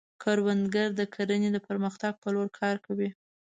[0.23, 3.09] کروندګر د کرنې د پرمختګ په لور کار کوي